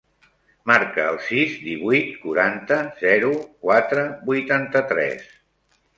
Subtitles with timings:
[0.69, 3.29] Marca el sis, divuit, quaranta, zero,
[3.67, 5.29] quatre, vuitanta-tres.